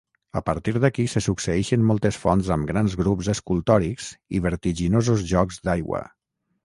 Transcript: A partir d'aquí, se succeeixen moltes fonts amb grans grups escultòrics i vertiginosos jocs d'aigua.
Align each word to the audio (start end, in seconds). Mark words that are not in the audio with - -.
A 0.39 0.41
partir 0.45 0.71
d'aquí, 0.83 1.03
se 1.11 1.21
succeeixen 1.25 1.83
moltes 1.89 2.17
fonts 2.23 2.49
amb 2.55 2.69
grans 2.71 2.95
grups 3.03 3.29
escultòrics 3.37 4.09
i 4.39 4.43
vertiginosos 4.47 5.23
jocs 5.35 5.61
d'aigua. 5.71 6.03